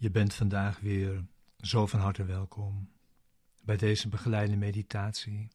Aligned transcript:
Je 0.00 0.10
bent 0.10 0.34
vandaag 0.34 0.80
weer 0.80 1.26
zo 1.60 1.86
van 1.86 2.00
harte 2.00 2.24
welkom 2.24 2.92
bij 3.62 3.76
deze 3.76 4.08
begeleide 4.08 4.56
meditatie, 4.56 5.48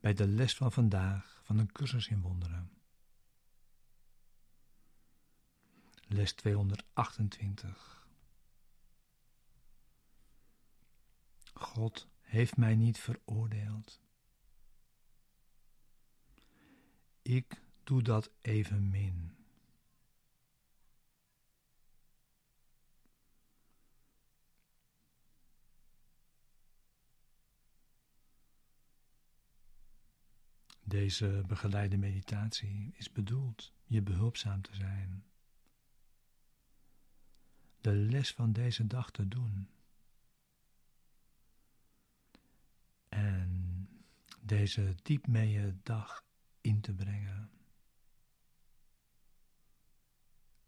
bij 0.00 0.14
de 0.14 0.26
les 0.26 0.54
van 0.54 0.72
vandaag 0.72 1.40
van 1.44 1.58
een 1.58 1.72
cursus 1.72 2.08
in 2.08 2.20
wonderen. 2.20 2.70
Les 6.06 6.32
228. 6.32 8.08
God 11.54 12.08
heeft 12.20 12.56
mij 12.56 12.74
niet 12.74 12.98
veroordeeld. 12.98 14.00
Ik 17.22 17.62
doe 17.84 18.02
dat 18.02 18.30
evenmin. 18.40 19.35
Deze 30.88 31.42
begeleide 31.46 31.96
meditatie 31.96 32.92
is 32.94 33.12
bedoeld 33.12 33.72
je 33.84 34.02
behulpzaam 34.02 34.62
te 34.62 34.74
zijn. 34.74 35.24
De 37.80 37.92
les 37.92 38.32
van 38.32 38.52
deze 38.52 38.86
dag 38.86 39.10
te 39.10 39.28
doen. 39.28 39.68
En 43.08 43.88
deze 44.40 44.94
diep 45.02 45.26
mee 45.26 45.80
dag 45.82 46.24
in 46.60 46.80
te 46.80 46.94
brengen. 46.94 47.50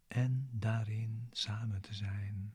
En 0.09 0.49
daarin 0.53 1.29
samen 1.31 1.81
te 1.81 1.95
zijn. 1.95 2.55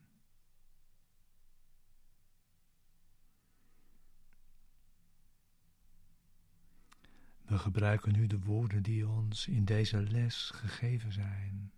We 7.54 7.59
gebruiken 7.59 8.12
nu 8.12 8.28
de 8.28 8.40
woorden 8.40 8.84
die 8.84 9.08
ons 9.08 9.48
in 9.48 9.66
deze 9.66 10.02
les 10.02 10.50
gegeven 10.50 11.12
zijn, 11.12 11.73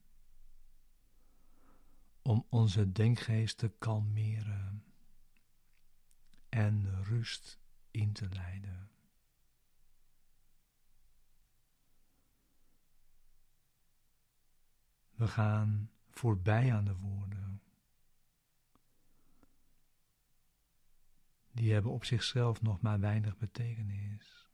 om 2.22 2.46
onze 2.50 2.92
denkgeest 2.92 3.58
te 3.58 3.70
kalmeren 3.80 4.84
en 6.50 7.04
rust 7.04 7.60
in 7.92 8.14
te 8.14 8.30
leiden. 8.30 8.90
We 15.16 15.28
gaan 15.28 15.92
voorbij 16.10 16.74
aan 16.74 16.86
de 16.86 16.96
woorden. 16.96 17.62
Die 21.52 21.74
hebben 21.74 21.92
op 21.92 22.06
zichzelf 22.06 22.62
nog 22.62 22.82
maar 22.82 23.00
weinig 23.00 23.38
betekenis 23.38 24.46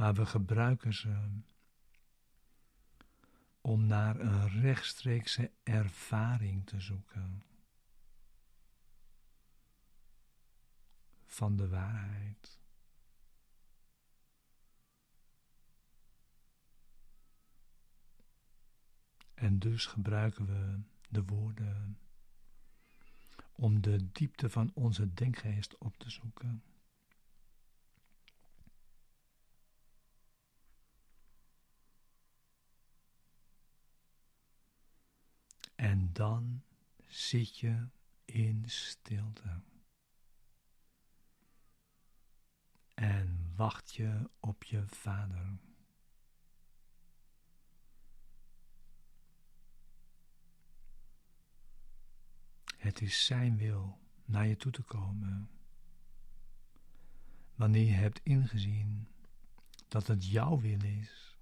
maar 0.00 0.14
we 0.14 0.26
gebruiken 0.26 0.94
ze 0.94 1.40
om 3.60 3.86
naar 3.86 4.20
een 4.20 4.48
rechtstreekse 4.48 5.50
ervaring 5.62 6.66
te 6.66 6.80
zoeken 6.80 7.44
van 11.26 11.56
de 11.56 11.68
waarheid. 11.68 12.58
En 19.34 19.58
dus 19.58 19.86
gebruiken 19.86 20.46
we 20.46 20.80
de 21.08 21.24
woorden 21.24 21.98
om 23.52 23.80
de 23.80 24.12
diepte 24.12 24.50
van 24.50 24.70
onze 24.74 25.14
denkgeest 25.14 25.78
op 25.78 25.98
te 25.98 26.10
zoeken. 26.10 26.62
En 35.80 36.09
dan 36.20 36.62
zit 37.06 37.58
je 37.58 37.88
in 38.24 38.64
stilte. 38.66 39.62
En 42.94 43.52
wacht 43.56 43.94
je 43.94 44.30
op 44.40 44.64
je 44.64 44.86
vader. 44.86 45.58
Het 52.76 53.00
is 53.00 53.24
zijn 53.24 53.56
wil 53.56 53.98
naar 54.24 54.46
je 54.46 54.56
toe 54.56 54.72
te 54.72 54.82
komen. 54.82 55.50
Wanneer 57.54 57.86
je 57.86 57.92
hebt 57.92 58.20
ingezien 58.22 59.08
dat 59.88 60.06
het 60.06 60.26
jouw 60.26 60.60
wil 60.60 60.82
is, 60.82 61.38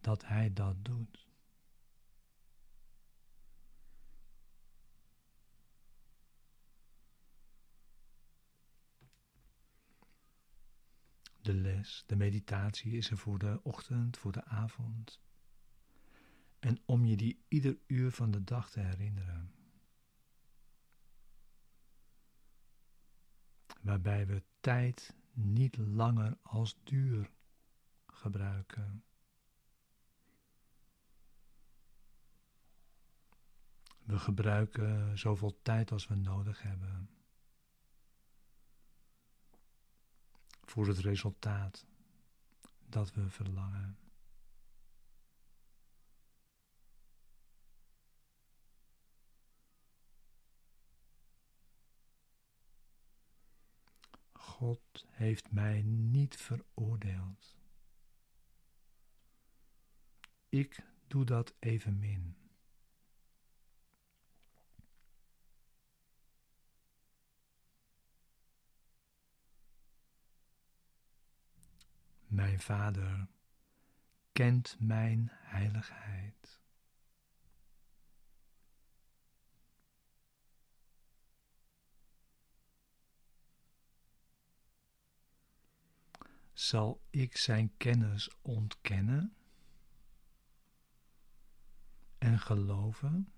dat 0.00 0.26
hij 0.26 0.52
dat 0.52 0.84
doet. 0.84 1.29
De 11.42 11.54
les, 11.54 12.04
de 12.06 12.16
meditatie 12.16 12.92
is 12.92 13.10
er 13.10 13.16
voor 13.16 13.38
de 13.38 13.60
ochtend, 13.62 14.18
voor 14.18 14.32
de 14.32 14.44
avond. 14.44 15.20
En 16.58 16.78
om 16.84 17.04
je 17.04 17.16
die 17.16 17.44
ieder 17.48 17.78
uur 17.86 18.10
van 18.10 18.30
de 18.30 18.44
dag 18.44 18.70
te 18.70 18.80
herinneren. 18.80 19.52
Waarbij 23.80 24.26
we 24.26 24.42
tijd 24.60 25.14
niet 25.32 25.76
langer 25.76 26.38
als 26.42 26.80
duur 26.84 27.30
gebruiken. 28.06 29.04
We 34.02 34.18
gebruiken 34.18 35.18
zoveel 35.18 35.62
tijd 35.62 35.92
als 35.92 36.06
we 36.06 36.14
nodig 36.14 36.62
hebben. 36.62 37.19
Voor 40.70 40.86
het 40.86 40.98
resultaat 40.98 41.86
dat 42.86 43.14
we 43.14 43.30
verlangen. 43.30 43.98
God 54.32 55.06
heeft 55.10 55.50
mij 55.50 55.82
niet 55.82 56.36
veroordeeld. 56.36 57.56
Ik 60.48 60.82
doe 61.06 61.24
dat 61.24 61.54
evenmin. 61.58 62.39
Mijn 72.30 72.60
Vader 72.60 73.28
kent 74.32 74.76
mijn 74.78 75.28
heiligheid. 75.32 76.60
Zal 86.52 87.02
ik 87.10 87.36
zijn 87.36 87.76
kennis 87.76 88.30
ontkennen 88.42 89.36
en 92.18 92.38
geloven 92.38 93.32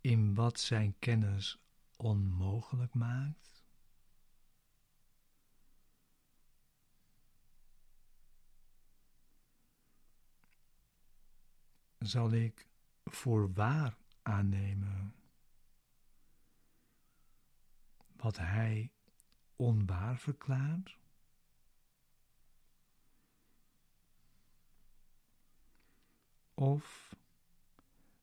in 0.00 0.34
wat 0.34 0.60
zijn 0.60 0.98
kennis 0.98 1.58
onmogelijk 1.96 2.94
maakt? 2.94 3.65
Zal 12.06 12.32
ik 12.32 12.66
voor 13.04 13.52
waar 13.52 13.96
aannemen 14.22 15.14
wat 18.16 18.36
hij 18.36 18.90
onwaar 19.56 20.18
verklaart? 20.18 20.98
Of 26.54 27.14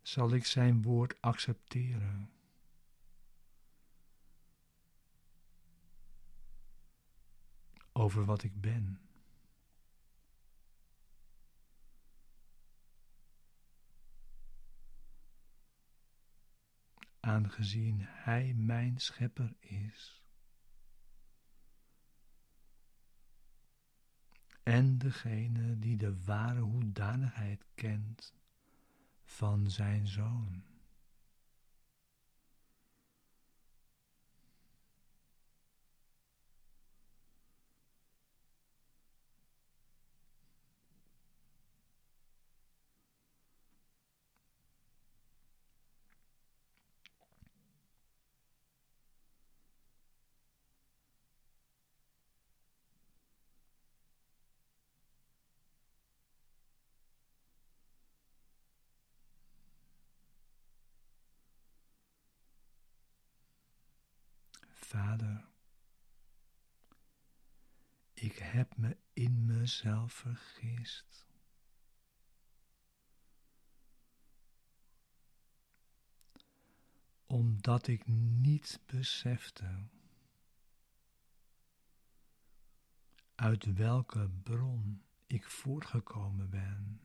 zal 0.01 0.33
ik 0.33 0.45
zijn 0.45 0.81
woord 0.81 1.21
accepteren? 1.21 2.31
Over 7.91 8.25
wat 8.25 8.44
ik 8.44 8.62
ben. 8.62 9.02
Aangezien 17.33 17.97
Hij 18.00 18.53
mijn 18.53 18.97
schepper 18.97 19.56
is. 19.59 20.24
En 24.63 24.97
degene 24.97 25.80
die 25.80 25.97
de 25.97 26.24
ware 26.24 26.59
hoedanigheid 26.59 27.65
kent 27.75 28.33
van 29.24 29.69
zijn 29.69 30.07
zoon. 30.07 30.63
Ik 68.13 68.38
heb 68.38 68.77
me 68.77 68.98
in 69.13 69.45
mezelf 69.45 70.13
vergist. 70.13 71.25
Omdat 77.25 77.88
ik 77.88 78.07
niet 78.07 78.80
besefte 78.86 79.88
uit 83.36 83.74
welke 83.74 84.30
bron 84.44 85.04
ik 85.27 85.50
voortgekomen 85.50 86.50
ben. 86.50 87.01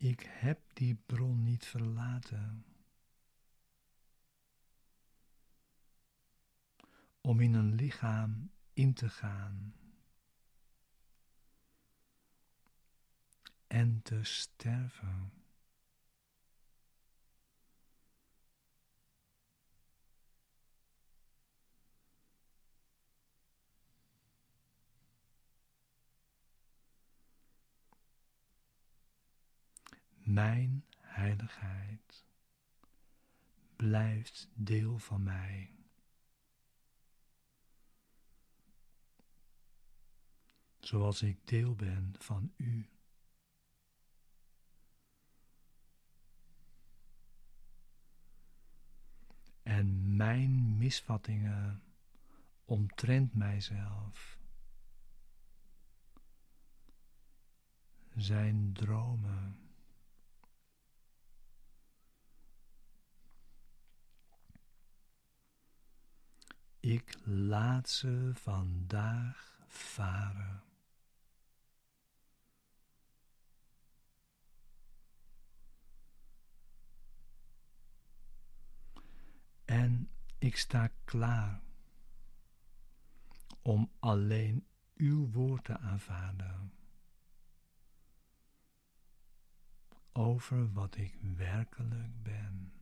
Ik 0.00 0.20
heb 0.28 0.60
die 0.72 0.94
bron 1.06 1.42
niet 1.42 1.66
verlaten. 1.66 2.64
Om 7.20 7.40
in 7.40 7.54
een 7.54 7.74
lichaam 7.74 8.50
in 8.72 8.94
te 8.94 9.08
gaan 9.08 9.74
en 13.66 14.02
te 14.02 14.24
sterven. 14.24 15.39
Mijn 30.30 30.84
heiligheid 31.00 32.24
blijft 33.76 34.48
deel 34.54 34.98
van 34.98 35.22
mij. 35.22 35.74
Zoals 40.80 41.22
ik 41.22 41.46
deel 41.46 41.74
ben 41.74 42.14
van 42.18 42.52
u. 42.56 42.88
En 49.62 50.16
mijn 50.16 50.76
misvattingen 50.76 51.82
omtrent 52.64 53.34
mijzelf 53.34 54.38
zijn 58.16 58.72
dromen. 58.72 59.69
Ik 66.90 67.16
laat 67.24 67.88
ze 67.88 68.30
vandaag 68.34 69.64
varen. 69.66 70.62
En 79.64 80.10
ik 80.38 80.56
sta 80.56 80.90
klaar 81.04 81.60
om 83.62 83.90
alleen 83.98 84.66
uw 84.96 85.30
woord 85.30 85.64
te 85.64 85.78
aanvaarden 85.78 86.72
over 90.12 90.72
wat 90.72 90.96
ik 90.96 91.18
werkelijk 91.36 92.22
ben. 92.22 92.79